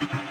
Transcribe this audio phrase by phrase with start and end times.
[0.00, 0.25] you